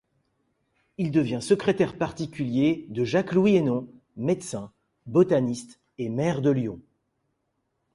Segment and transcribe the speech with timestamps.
[0.97, 4.71] Il devient secrétaire particulier de Jacques-Louis Hénon, médecin,
[5.05, 6.81] botaniste et maire de Lyon.